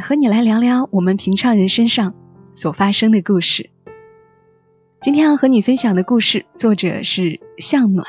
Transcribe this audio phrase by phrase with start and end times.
[0.00, 2.14] 和你来聊聊我们平常人身上
[2.52, 3.70] 所发生的故事。
[5.00, 8.06] 今天要和你分享的故事，作者是向暖，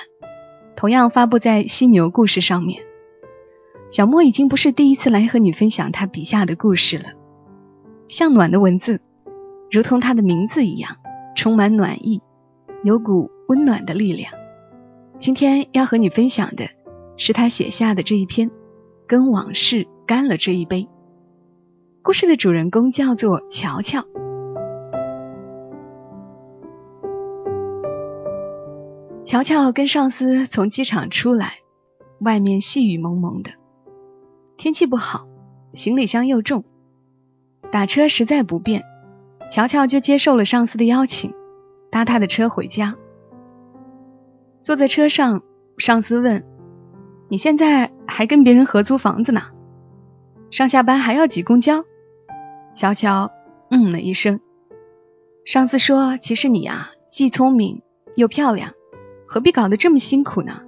[0.76, 2.84] 同样发布在犀牛故事上面。
[3.90, 7.06] 小莫已经不是第一次来和你分享他笔下的故事了。
[8.08, 9.02] 向暖的文字，
[9.70, 10.98] 如同他的名字一样，
[11.36, 12.22] 充满暖意，
[12.84, 14.34] 有股温暖的力量。
[15.18, 16.70] 今天要和你分享的
[17.16, 18.50] 是他写下的这一篇
[19.08, 20.84] 《跟往事干了这一杯》。
[22.04, 24.04] 故事的主人公叫做乔乔。
[29.24, 31.60] 乔乔跟上司从机场出来，
[32.20, 33.52] 外面细雨蒙蒙的，
[34.58, 35.28] 天气不好，
[35.74, 36.64] 行李箱又重，
[37.72, 38.82] 打车实在不便，
[39.52, 41.36] 乔乔就接受了上司的邀请，
[41.92, 42.96] 搭他的车回家。
[44.60, 45.44] 坐在车上，
[45.78, 46.44] 上司问
[47.30, 49.42] ：“你现在还跟别人合租房子呢？
[50.50, 51.86] 上下班还要挤公交？”
[52.74, 53.32] 乔乔
[53.70, 54.40] 嗯了一声。
[55.46, 57.82] 上司说：“其实你啊，既聪明
[58.16, 58.74] 又漂亮，
[59.28, 60.62] 何必搞得这么辛苦呢？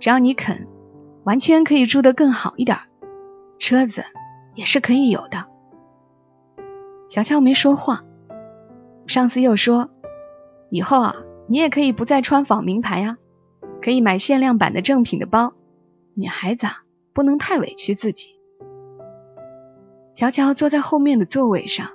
[0.00, 0.66] 只要你肯，
[1.24, 2.78] 完全可以住得更好一点，
[3.58, 4.04] 车子
[4.54, 5.46] 也是可以有的。”
[7.08, 8.04] 乔乔没说话。
[9.06, 9.90] 上司又说
[10.70, 11.16] ：“以后啊，
[11.48, 13.18] 你也可以不再穿仿名牌呀。”
[13.82, 15.52] 可以买限量版的正品的包，
[16.14, 18.35] 女孩子啊不能太委屈自己。
[20.16, 21.90] 乔乔坐在后面的座位上，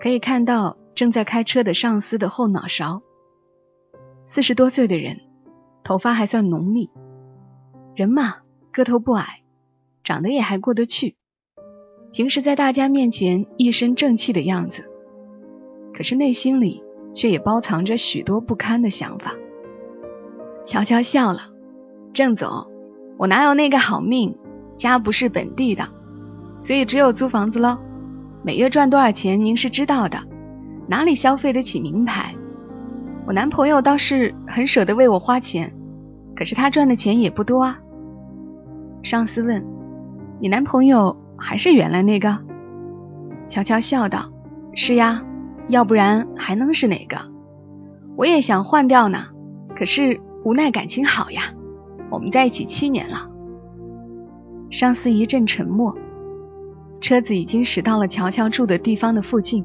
[0.00, 3.02] 可以看到正在开车的上司的后脑勺。
[4.24, 5.20] 四十多岁的人，
[5.84, 6.90] 头发还算浓密，
[7.94, 8.38] 人嘛
[8.72, 9.44] 个头不矮，
[10.02, 11.14] 长得也还过得去。
[12.12, 14.90] 平时在大家面前一身正气的样子，
[15.94, 16.82] 可是内心里
[17.14, 19.36] 却也包藏着许多不堪的想法。
[20.64, 21.52] 乔乔笑了，
[22.12, 22.66] 郑总，
[23.18, 24.36] 我哪有那个好命？
[24.76, 25.90] 家不是本地的，
[26.60, 27.78] 所以只有租房子喽。
[28.44, 30.22] 每月赚多少钱您是知道的，
[30.86, 32.36] 哪里消费得起名牌？
[33.26, 35.72] 我男朋友倒是很舍得为我花钱，
[36.36, 37.80] 可是他赚的钱也不多啊。
[39.02, 39.66] 上司问
[40.38, 42.38] ：“你男朋友还是原来那个？”
[43.48, 44.30] 乔乔笑道
[44.76, 45.24] ：“是呀，
[45.66, 47.18] 要不然还能是哪个？
[48.16, 49.24] 我也想换掉呢，
[49.74, 51.42] 可是……”无奈感情好呀，
[52.10, 53.28] 我们在一起七年了。
[54.70, 55.98] 上司一阵沉默，
[57.00, 59.64] 车子已经驶到了乔乔住的地方的附近。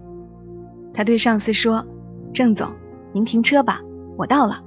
[0.93, 1.85] 他对上司说
[2.33, 2.73] ：“郑总，
[3.13, 3.81] 您停车吧，
[4.17, 4.61] 我到了。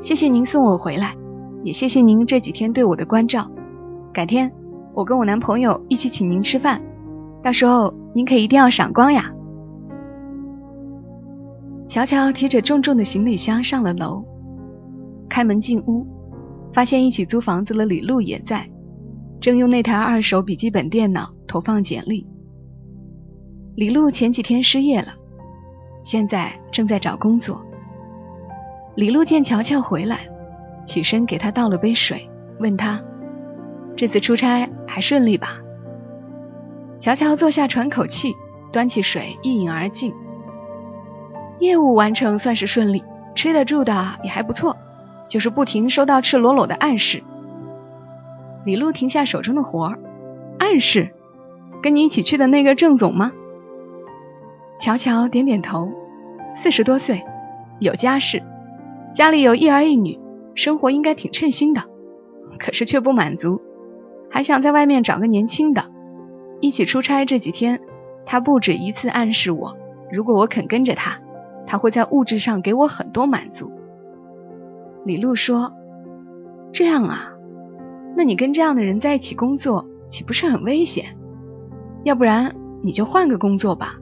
[0.00, 1.16] 谢谢您送我回来，
[1.64, 3.50] 也谢谢您这几天对我的关照。
[4.12, 4.52] 改天
[4.94, 6.80] 我跟我男朋友一起请您吃饭，
[7.42, 9.32] 到时候您可一定要赏光呀。”
[11.88, 14.24] 乔乔提着重重的行李箱上了楼。
[15.28, 16.06] 开门进屋，
[16.72, 18.68] 发现一起租房子的李璐也在，
[19.40, 22.26] 正用那台二手笔记本电脑投放简历。
[23.74, 25.14] 李璐前几天失业了，
[26.02, 27.64] 现在正在找工作。
[28.94, 30.28] 李璐见乔乔回来，
[30.84, 33.02] 起身给他倒了杯水，问他
[33.96, 35.58] ：“这次出差还顺利吧？”
[36.98, 38.34] 乔乔坐下喘口气，
[38.72, 40.14] 端起水一饮而尽。
[41.60, 44.76] 业务完成算是顺利，吃的住的也还不错。
[45.28, 47.24] 就是不停收到赤裸裸的暗示。
[48.64, 49.98] 李璐停下手中的活儿，
[50.60, 51.15] 暗示，
[51.86, 53.30] 跟你一起去的那个郑总吗？
[54.76, 55.92] 乔乔点点头，
[56.52, 57.22] 四十多岁，
[57.78, 58.42] 有家室，
[59.14, 60.18] 家里有一儿一女，
[60.56, 61.84] 生活应该挺称心的，
[62.58, 63.60] 可是却不满足，
[64.28, 65.84] 还想在外面找个年轻的。
[66.60, 67.80] 一起出差这几天，
[68.24, 69.76] 他不止一次暗示我，
[70.10, 71.20] 如果我肯跟着他，
[71.68, 73.70] 他会在物质上给我很多满足。
[75.04, 75.72] 李璐说
[76.74, 77.30] ：“这样啊，
[78.16, 81.16] 那你跟这样的人在一起工作，岂不是很危险？
[82.06, 82.54] 要不然
[82.84, 83.96] 你就换个工作吧。”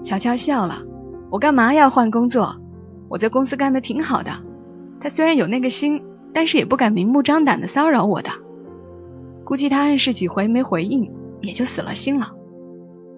[0.00, 0.84] 乔乔笑了
[1.28, 2.54] ：“我干嘛要换工作？
[3.08, 4.30] 我在公司干的挺好的。
[5.00, 8.30] 他虽然有那个心，但是也不敢明目张胆的骚扰我的。
[9.44, 11.10] 估计他暗示几回没回应，
[11.42, 12.32] 也就死了心了。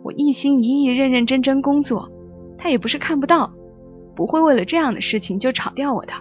[0.02, 2.10] 我一心一意、认认真真工作，
[2.56, 3.52] 他也不是看不到，
[4.16, 6.14] 不会为了这样的事情就炒掉我的。”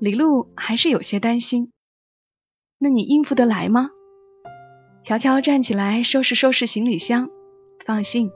[0.00, 1.70] 李璐还是有些担心，
[2.80, 3.90] 那你应付得来吗？
[5.02, 7.28] 乔乔站起来收拾收拾行李箱，
[7.84, 8.30] 放心，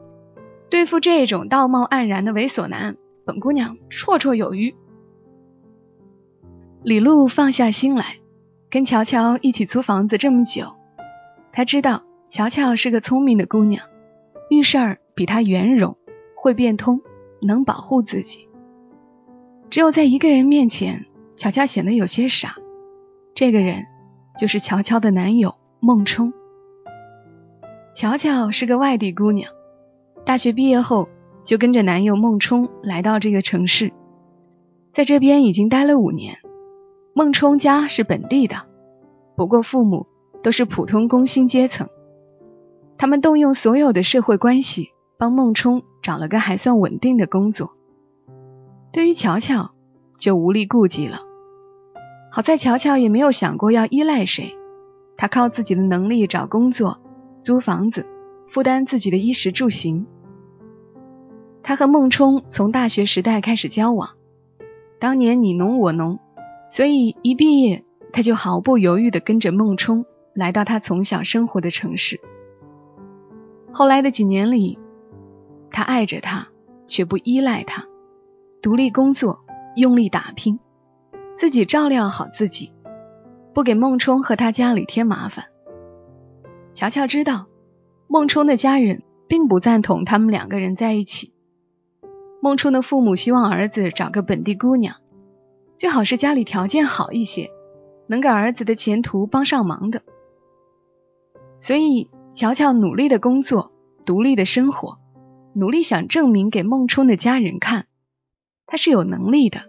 [0.69, 4.75] 对付这种道貌岸然的猥琐男，本姑娘绰绰有余。
[6.83, 8.17] 李璐放下心来，
[8.69, 10.75] 跟乔乔一起租房子这么久，
[11.53, 13.87] 她知道乔乔是个聪明的姑娘，
[14.51, 15.97] 遇事儿比她圆融，
[16.35, 17.01] 会变通，
[17.41, 18.49] 能保护自己。
[19.71, 22.57] 只有在一个人面前，乔乔显得有些傻。
[23.35, 23.87] 这个人
[24.37, 26.33] 就是乔乔的男友孟冲。
[27.97, 29.51] 乔乔是个外地姑娘，
[30.27, 31.09] 大学毕业后
[31.45, 33.91] 就跟着男友孟冲来到这个城市，
[34.93, 36.37] 在这边已经待了五年。
[37.15, 38.57] 孟冲家是本地的，
[39.35, 40.07] 不过父母
[40.43, 41.89] 都是普通工薪阶层，
[42.99, 47.79] 他们动用所有的社会关系帮孟冲找了个还算稳定的工作。
[48.93, 49.71] 对于乔乔，
[50.19, 51.21] 就无力顾及了。
[52.31, 54.55] 好在乔乔也没有想过要依赖谁，
[55.17, 57.01] 她靠自己的能力找工作。
[57.47, 58.09] 租房子，
[58.49, 60.09] 负担自己的衣食住行。
[61.63, 64.17] 他和孟冲从大学时代开始交往，
[64.99, 66.19] 当年你侬我侬，
[66.69, 72.21] 所以一毕业他就毫不犹豫地跟着孟冲来到他从小生活的城市。
[73.73, 74.81] 后来的几年里，
[75.71, 76.49] 他爱着他，
[76.89, 77.85] 却不依赖他，
[78.61, 79.45] 独立工作，
[79.77, 80.59] 用力打拼，
[81.37, 82.73] 自己照料好自己，
[83.55, 85.45] 不给孟冲和他家里添麻烦。
[86.77, 87.47] 乔乔知道，
[88.07, 91.33] 孟冲的家人并不赞同他们两个人在一起。
[92.43, 94.97] 孟冲的父母希望儿子找个本地姑娘，
[95.75, 97.51] 最好是家里条件好一些，
[98.09, 100.03] 能给儿子的前途帮上忙的。
[101.61, 103.73] 所以，乔乔努力的工作，
[104.05, 104.99] 独立的生活，
[105.55, 107.87] 努力想证明给孟冲的家人看，
[108.67, 109.63] 他是有能力的，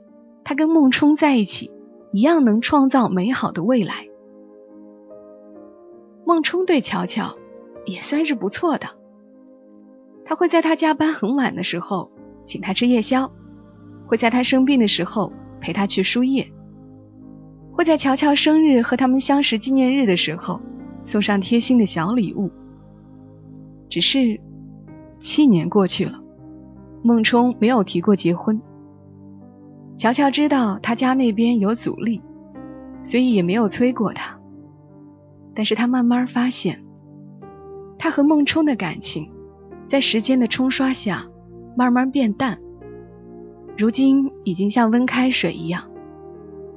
[0.43, 1.71] 他跟孟冲在一起，
[2.11, 4.06] 一样能创造美好的未来。
[6.27, 7.37] 孟冲对乔乔
[7.85, 8.89] 也算是不错的，
[10.25, 12.11] 他会在他加班很晚的时候
[12.43, 13.31] 请他吃夜宵，
[14.05, 15.31] 会在他生病的时候
[15.61, 16.51] 陪他去输液，
[17.71, 20.59] 会在乔乔生日和他们相识纪念日的时候
[21.05, 22.51] 送上贴心的小礼物。
[23.87, 24.41] 只是
[25.19, 26.19] 七年过去了，
[27.05, 28.61] 孟冲没有提过结婚。
[29.95, 32.21] 乔乔知道他家那边有阻力，
[33.01, 34.36] 所以也没有催过他。
[35.57, 36.83] 但是他慢慢发现，
[37.97, 39.31] 他和孟冲的感情，
[39.87, 41.25] 在时间的冲刷下，
[41.75, 42.59] 慢慢变淡。
[43.75, 45.89] 如今已经像温开水一样，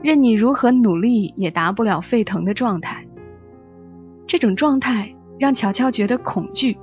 [0.02, 3.06] 任你如何努力也达不了沸腾的状态。
[4.26, 6.78] 这种状态让乔乔觉得恐惧。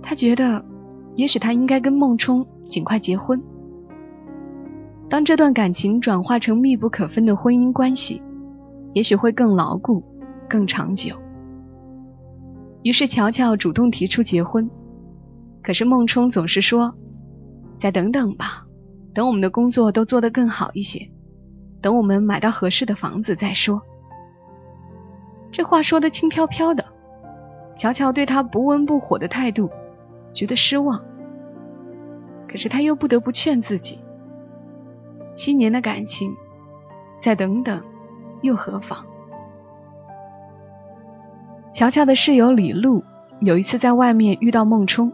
[0.00, 0.64] 他觉得，
[1.16, 3.42] 也许他应该跟孟冲尽快结婚。
[5.10, 8.22] 当这段感情转化成密不可分的婚姻关系，
[8.94, 10.02] 也许会更牢固。
[10.48, 11.16] 更长久。
[12.82, 14.70] 于是乔乔主动提出结婚，
[15.62, 16.96] 可是孟冲总是说
[17.78, 18.66] ：“再等等吧，
[19.12, 21.10] 等我们的工作都做得更好一些，
[21.82, 23.82] 等我们买到合适的房子再说。”
[25.50, 26.84] 这话说的轻飘飘的，
[27.74, 29.70] 乔乔对他不温不火的态度
[30.32, 31.04] 觉得失望。
[32.48, 33.98] 可是他又不得不劝自己：
[35.34, 36.34] 七年的感情，
[37.20, 37.82] 再等等
[38.40, 39.04] 又何妨？
[41.78, 43.04] 乔乔的室友李璐
[43.38, 45.12] 有一次在外面遇到孟冲，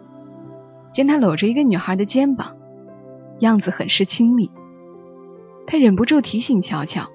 [0.92, 2.56] 见他搂着一个女孩的肩膀，
[3.40, 4.50] 样子很是亲密。
[5.66, 7.10] 他忍不住提醒乔乔，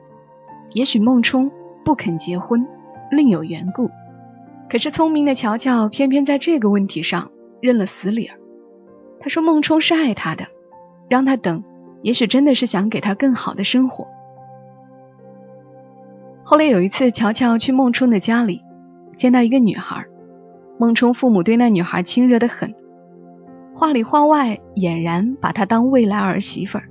[0.71, 1.49] 也许孟冲
[1.83, 2.67] 不肯结婚，
[3.09, 3.89] 另有缘故。
[4.69, 8.37] 可是聪明的乔乔偏偏在这个问题上认了死理儿。
[9.19, 10.45] 他说孟冲是爱他的，
[11.09, 11.63] 让他等，
[12.03, 14.09] 也许真的是想给他更好的生活。
[16.43, 18.61] 后来有一次，乔乔去孟冲的家里。
[19.19, 20.05] 见到一个女孩，
[20.79, 22.73] 孟冲父母对那女孩亲热的很，
[23.75, 26.85] 话里话外俨然把她当未来儿媳妇儿。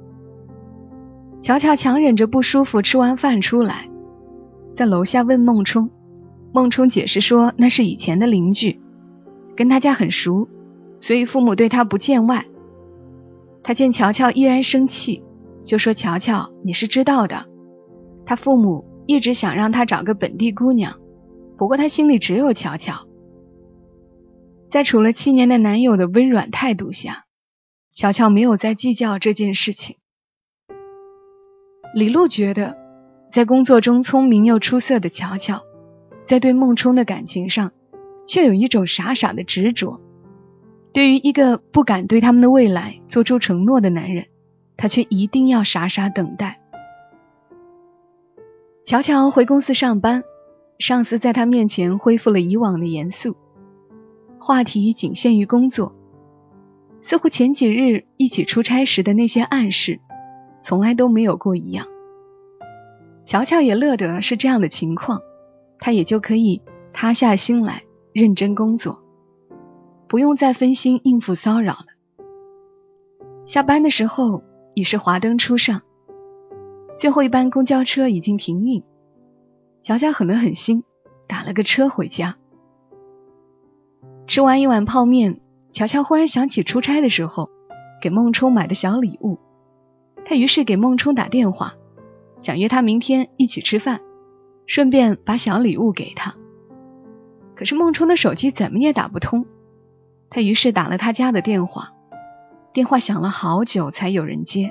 [1.41, 3.89] 乔乔强忍着不舒服，吃完饭出来，
[4.77, 5.89] 在楼下问孟冲，
[6.53, 8.79] 孟冲解释说那是以前的邻居，
[9.57, 10.51] 跟他家很熟，
[11.01, 12.45] 所以父母对他不见外。
[13.63, 15.23] 他见乔乔依然生气，
[15.65, 17.47] 就说：“乔乔，你是知道的，
[18.27, 20.93] 他父母一直想让他找个本地姑娘。”
[21.59, 23.09] 不过他心里只有乔乔，
[24.71, 27.25] 在处了七年的男友的温软态度下，
[27.93, 29.97] 乔乔没有再计较这件事情。
[31.93, 32.79] 李璐觉得，
[33.33, 35.65] 在工作中聪明又出色的乔乔，
[36.23, 37.73] 在对孟冲的感情上，
[38.25, 40.01] 却有一种傻傻的执着。
[40.93, 44.27] 对于一个不敢对他们的未来做出承诺的男人，
[44.77, 46.61] 他却一定要傻傻等待。
[48.85, 50.23] 乔乔回公司上班。
[50.79, 53.37] 上司在他面前恢复了以往的严肃。
[54.41, 55.95] 话题仅限于工作，
[57.01, 60.01] 似乎前几日一起出差时的那些暗示，
[60.63, 61.87] 从来都没有过一样。
[63.25, 65.21] 乔乔也乐得是这样的情况，
[65.81, 67.83] 他也就可以塌下心来
[68.13, 69.03] 认真工作，
[70.09, 71.87] 不用再分心应付骚扰了。
[73.45, 74.45] 下班的时候
[74.75, 75.83] 已是华灯初上，
[76.97, 78.85] 最后一班公交车已经停运，
[79.89, 80.85] 乔乔狠得很心，
[81.27, 82.37] 打了个车回家。
[84.27, 85.41] 吃完一碗泡面，
[85.73, 87.49] 乔乔忽然想起出差的时候
[88.03, 89.39] 给孟冲买的小礼物，
[90.27, 91.73] 他于是给孟冲打电话，
[92.37, 94.03] 想约他明天一起吃饭，
[94.67, 96.35] 顺便把小礼物给他。
[97.55, 99.47] 可是孟冲的手机怎么也打不通，
[100.29, 101.95] 他于是打了他家的电话，
[102.75, 104.71] 电话响了好久才有人接，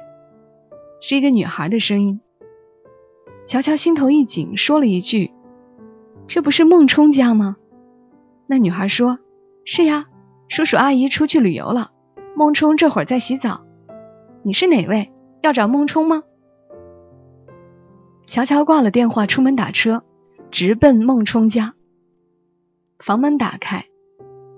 [1.02, 2.22] 是一个女孩的声音。
[3.48, 5.32] 乔乔心头一紧，说了一句
[6.28, 7.56] ：“这不是孟冲家吗？”
[8.46, 9.20] 那女孩说。
[9.70, 10.06] 是呀，
[10.48, 11.92] 叔叔阿姨出去旅游了，
[12.38, 13.66] 孟冲这会儿在洗澡。
[14.42, 15.12] 你是哪位？
[15.42, 16.24] 要找孟冲吗？
[18.28, 20.04] 乔乔挂了电话，出门打车，
[20.52, 21.74] 直奔孟冲家。
[23.00, 23.88] 房门打开，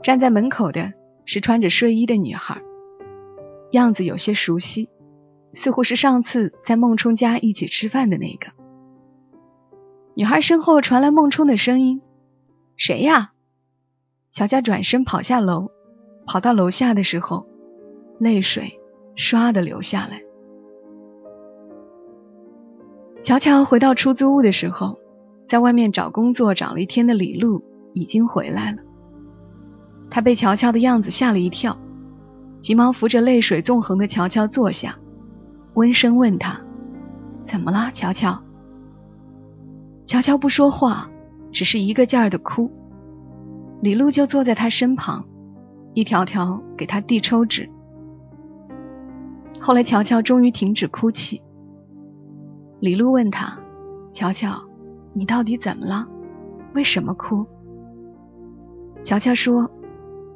[0.03, 0.93] 站在门口的
[1.25, 2.61] 是穿着睡衣的女孩，
[3.71, 4.89] 样子有些熟悉，
[5.53, 8.58] 似乎是上次在孟冲家一起吃饭的那个。
[10.19, 12.01] 女孩身后传来孟冲的声音
[12.75, 13.31] ：“谁呀？”
[14.33, 15.71] 乔乔转身跑下楼，
[16.25, 17.47] 跑到楼下的时候，
[18.19, 18.81] 泪水
[19.15, 20.21] 唰的流下来。
[23.21, 24.99] 乔乔回到出租屋的时候，
[25.47, 28.79] 在外面找工作找了一天的李璐已经回来了。
[30.11, 31.79] 他被乔乔的样子吓了一跳，
[32.59, 34.99] 急忙扶着泪水纵横的乔乔坐下，
[35.75, 36.65] 温声问他
[37.47, 38.43] ：“怎么了，乔乔？”
[40.09, 41.07] 乔乔不说话，
[41.51, 42.71] 只是一个劲儿的哭。
[43.79, 45.23] 李璐就坐在他身旁，
[45.93, 47.69] 一条条给他递抽纸。
[49.59, 51.43] 后来，乔乔终于停止哭泣。
[52.79, 53.59] 李璐问他
[54.11, 54.59] ：“乔乔，
[55.13, 56.07] 你到底怎么了？
[56.73, 57.45] 为什么哭？”
[59.05, 59.69] 乔乔说：“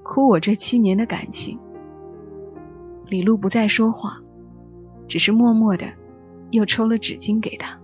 [0.05, 1.57] 哭我这七年的感情。”
[3.09, 4.19] 李璐不再说话，
[5.07, 5.87] 只是默默的
[6.51, 7.79] 又抽了纸巾给他。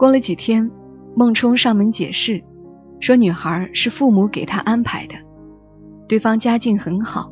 [0.00, 0.70] 过了几天，
[1.14, 2.42] 孟冲上门解释。
[3.00, 5.16] 说女孩是父母给他安排的，
[6.08, 7.30] 对方家境很好，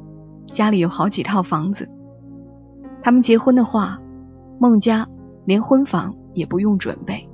[0.48, 1.88] 家里有好几套房子。
[3.00, 3.98] 他们结婚的话，
[4.60, 5.08] 孟家
[5.46, 7.26] 连婚房也不用准备，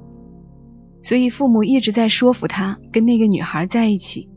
[1.02, 4.30] 所以父母一直在说服他跟那个女孩在一起。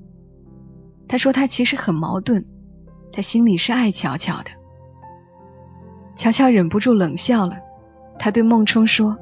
[1.07, 2.43] 他说他其实很矛盾，
[3.11, 4.49] 他心里是爱乔乔的。
[6.15, 7.57] 乔乔忍不住冷笑了，
[8.17, 9.15] 他对孟冲说：“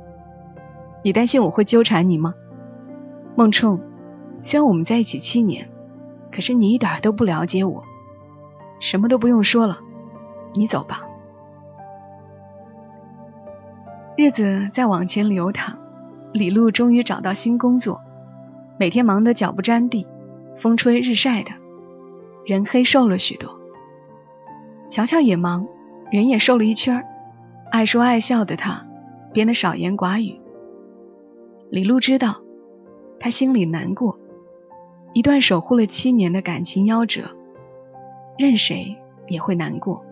[1.06, 2.34] 你担心我会纠缠你吗？”
[3.38, 3.80] 孟冲。
[4.42, 5.70] 虽然我们在一起七年，
[6.32, 7.84] 可是你一点都不了解我。
[8.80, 9.78] 什么都不用说了，
[10.56, 11.04] 你走吧。
[14.18, 15.78] 日子在往前流淌，
[16.32, 18.02] 李璐终于找到新工作，
[18.80, 20.08] 每天忙得脚不沾地，
[20.56, 21.52] 风吹日晒的，
[22.48, 23.60] 人黑瘦了许多。
[24.90, 25.68] 乔乔也忙，
[26.12, 27.04] 人也瘦了一圈
[27.72, 28.88] 爱说爱笑的他
[29.34, 30.40] 变得少言寡语。
[31.70, 32.42] 李璐知道，
[33.20, 34.20] 他心里难过。
[35.14, 37.36] 一段守护了七年的感情夭折，
[38.38, 40.04] 任谁也会难过。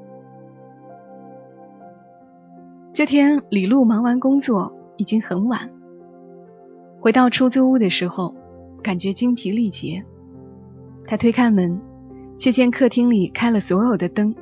[2.94, 5.70] 这天，李璐忙完工作已经很晚，
[7.00, 8.34] 回到出租屋的时候，
[8.82, 10.06] 感觉精疲力竭。
[11.06, 11.82] 他推开门，
[12.38, 14.36] 却见客厅里开了所有的灯，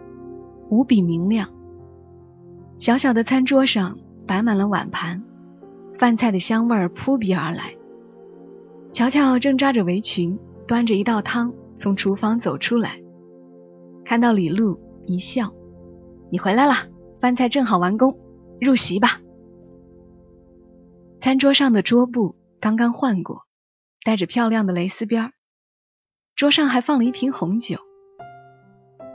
[0.69, 1.49] 无比明亮。
[2.77, 5.23] 小小的餐桌上摆满了碗盘，
[6.01, 7.75] 饭菜的香味儿扑鼻而来。
[8.91, 10.39] 乔乔正扎着围裙。
[10.67, 13.01] 端着一道汤从厨房走出来，
[14.05, 15.53] 看到李璐一笑
[16.31, 16.73] ：“你回来了，
[17.19, 18.17] 饭菜正好完工，
[18.61, 19.19] 入席吧。”
[21.19, 23.41] 餐桌上的桌布刚刚换过，
[24.05, 25.31] 带着漂亮的蕾丝边儿
[26.37, 27.79] 桌上还放了一瓶红酒。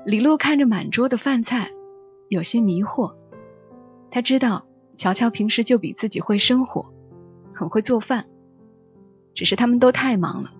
[0.05, 1.71] 李璐看着满桌的饭菜，
[2.28, 3.14] 有些迷惑。
[4.11, 4.65] 他知道
[4.97, 6.93] 乔乔平时就比自己会生活，
[7.55, 8.26] 很会做饭，
[9.35, 10.53] 只是他们都太忙了。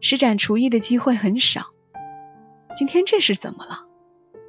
[0.00, 1.66] 施展厨艺的机会很少，
[2.76, 3.86] 今天这是怎么了？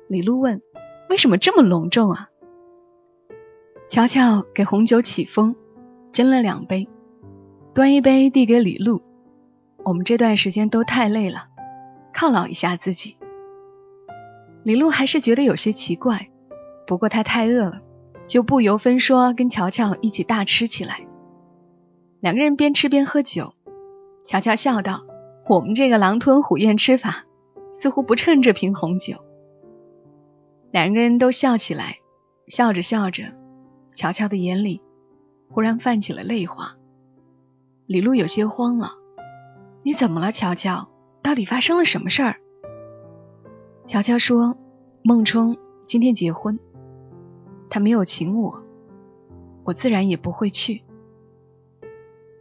[0.10, 0.62] 李璐问
[1.10, 2.30] ：“为什么这么隆重啊？”
[3.88, 5.56] 乔乔给红酒起封，
[6.12, 6.90] 斟了两杯，
[7.74, 9.04] 端一杯递给李璐
[9.86, 11.48] ：“我们这段时间都太累了，
[12.14, 13.18] 犒劳一下自己。”
[14.66, 16.32] 李璐还是觉得有些奇怪，
[16.88, 17.82] 不过她太饿了，
[18.28, 21.06] 就不由分说跟乔乔一起大吃起来。
[22.20, 23.54] 两个人边吃边喝酒，
[24.26, 25.06] 乔乔笑道。
[25.50, 27.26] 我们这个狼吞虎咽吃法，
[27.74, 29.18] 似乎不衬这瓶红酒。
[30.72, 31.98] 两个人都笑起来，
[32.48, 33.26] 笑着笑着，
[33.94, 34.82] 乔乔的眼里
[35.50, 36.78] 忽然泛起了泪花。
[37.86, 38.94] 李璐有些慌了
[39.84, 40.88] ：“你怎么了，乔乔？
[41.22, 42.38] 到底发生了什么事儿？”
[43.86, 44.56] 乔乔说
[45.04, 46.58] ：“孟冲今天结婚，
[47.74, 48.64] 他没有请我，
[49.64, 50.84] 我自然也不会去。”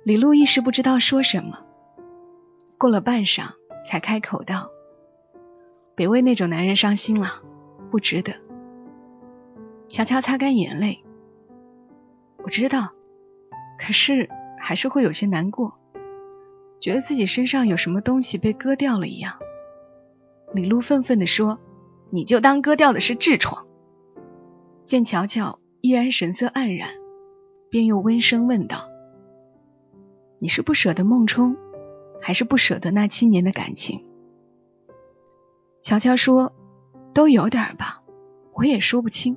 [0.04, 1.64] 李璐一时不知道说什么，
[2.76, 3.52] 过了半晌
[3.86, 4.68] 才开口道
[5.96, 7.42] ：“别为那种男人伤心了，
[7.90, 8.34] 不值得。”
[9.88, 11.02] 悄悄擦干眼泪
[12.44, 12.90] ：“我知道，
[13.78, 15.78] 可是还是会有些难过，
[16.78, 19.38] 觉得自己身上有什么东西被割掉了一样。”
[20.52, 21.58] 李璐愤愤地说
[22.12, 23.66] ：“你就当割掉的是痔疮。”
[24.84, 26.90] 见乔乔依然神色黯然，
[27.70, 28.88] 便又温声问道
[30.38, 31.56] ：“你是不舍得孟冲，
[32.20, 34.04] 还是不舍得那七年的感情？”
[35.80, 36.52] 乔乔说
[37.14, 38.02] ：“都有点吧，
[38.54, 39.36] 我也说不清。”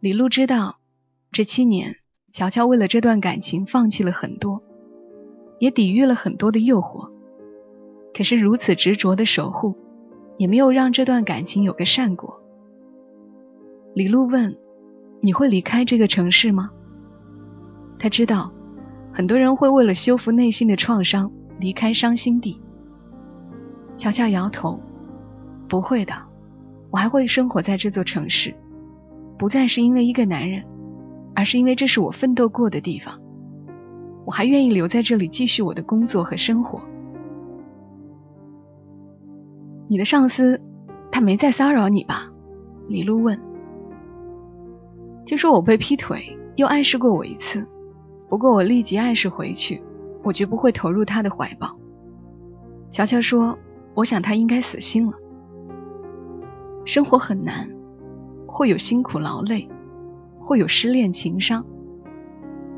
[0.00, 0.78] 李璐知道，
[1.32, 1.96] 这七年
[2.30, 4.62] 乔乔为了这段感情放弃了很多，
[5.58, 7.10] 也抵御了很多的诱惑。
[8.14, 9.76] 可是如此执着的守护，
[10.36, 12.37] 也没有让这段感情有个善果。
[13.94, 14.56] 李璐问
[15.20, 16.70] ：“你会离开这个城市吗？”
[17.98, 18.52] 他知道，
[19.12, 22.60] 很多人会为了修复内心的创伤离开伤心地。
[23.96, 24.80] 乔乔摇头
[25.68, 26.14] ：“不会的，
[26.90, 28.54] 我还会生活在这座城市，
[29.36, 30.64] 不再是因为一个男人，
[31.34, 33.20] 而是因为这是我奋斗过的地方。
[34.24, 36.80] 我还愿意留在这里继续我的工作和生活。”
[39.88, 40.60] 你的上司，
[41.10, 42.30] 他没再骚扰你吧？
[42.86, 43.47] 李璐问。
[45.28, 47.68] 听说我被劈腿，又暗示过我一次，
[48.30, 49.82] 不过我立即暗示回去，
[50.24, 51.78] 我绝不会投入他的怀抱。
[52.88, 53.58] 乔乔说
[53.92, 55.12] ：“我想他应该死心了。
[56.86, 57.68] 生活很难，
[58.46, 59.68] 会有辛苦劳累，
[60.40, 61.62] 会有失恋情伤。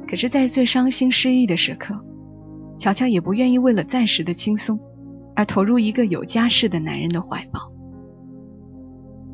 [0.08, 1.94] 可是，在最伤心失意的时刻，
[2.78, 4.80] 乔乔也不愿意为了暂时的轻松。”
[5.36, 7.70] 而投入一个有家室的男人的怀抱。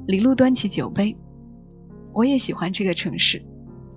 [0.07, 1.17] 李璐端起酒杯，
[2.17, 3.45] 我也喜欢这个城市，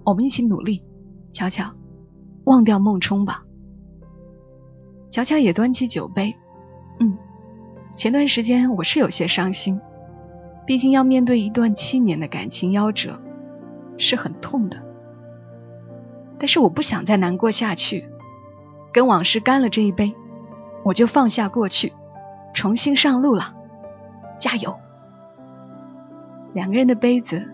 [0.04, 0.84] 我们一起努力。
[1.32, 1.74] 乔乔，
[2.44, 3.46] 忘掉孟冲吧。
[5.10, 6.36] 乔乔也端起酒杯，
[7.00, 7.18] 嗯，
[7.96, 9.80] 前段时间我是有些伤心，
[10.68, 13.22] 毕竟要面对一段七年的感情夭折，
[13.98, 14.84] 是很痛的。
[16.38, 18.10] 但是我不想再难过下去，
[18.92, 20.14] 跟往事干了这一杯。
[20.84, 21.94] 我就放下过去，
[22.54, 23.56] 重新上路了，
[24.38, 24.76] 加油！
[26.54, 27.54] 两个人的杯子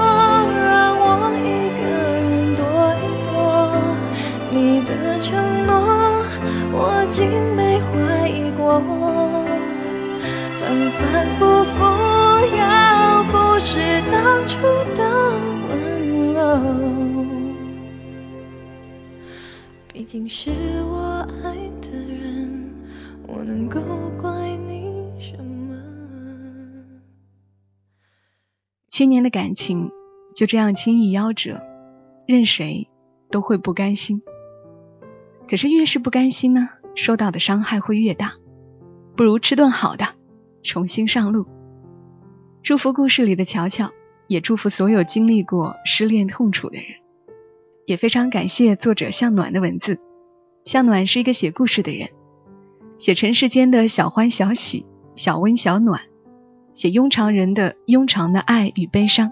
[20.11, 20.51] 竟是
[20.83, 22.69] 我爱的人，
[23.29, 23.79] 我能够
[24.21, 25.73] 怪你什么？
[28.89, 29.89] 七年的感情
[30.35, 31.61] 就这样轻易夭折，
[32.27, 32.89] 任谁
[33.29, 34.21] 都会不甘心。
[35.47, 38.33] 可是越是不甘心呢，受到的伤害会越大。
[39.15, 40.05] 不如吃顿好的。
[40.61, 41.45] 重新上路，
[42.63, 43.91] 祝福故事里的乔乔，
[44.27, 47.00] 也祝福所有经历过失恋痛楚的人。
[47.85, 49.99] 也非常感谢作者向暖的文字。
[50.65, 52.09] 向暖是一个写故事的人，
[52.97, 56.01] 写尘世间的小欢小喜、小温小暖，
[56.73, 59.31] 写庸常人的庸常的爱与悲伤。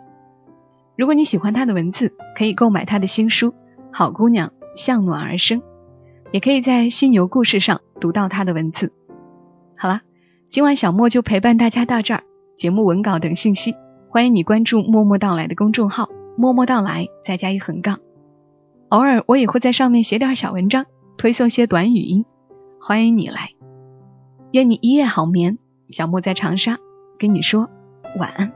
[0.97, 3.51] 如果你喜欢他的文字，可以购买他的新书
[3.91, 5.61] 《好姑娘向暖而生》，
[6.31, 8.91] 也可以在犀牛故事上读到他的文字。
[9.77, 10.01] 好了。
[10.49, 12.23] 今晚小莫就陪伴大家到这儿。
[12.55, 13.75] 节目文稿等信息，
[14.09, 17.99] 欢迎你关注“默默到来”的公众号，“默默到来”再加一横杠。
[18.89, 22.25] 偶尔我也会在上面写点小文章，推送些短语音，
[22.81, 23.51] 欢迎你来。
[24.51, 25.59] 愿你一夜好眠。
[25.89, 26.77] 小莫在长沙
[27.17, 27.69] 跟你说
[28.17, 28.51] 晚安。